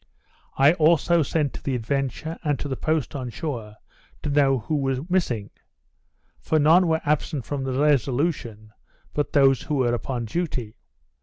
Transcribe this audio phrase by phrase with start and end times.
[0.57, 3.75] I also sent to the Adventure, and to the post on shore,
[4.23, 5.51] to know who were missing;
[6.39, 8.71] for none were absent from the Resolution
[9.13, 10.75] but those who were upon duty.